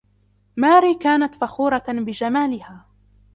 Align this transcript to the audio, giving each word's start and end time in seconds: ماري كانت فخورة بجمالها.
ماري 0.57 0.95
كانت 0.95 1.35
فخورة 1.35 1.83
بجمالها. 1.87 2.85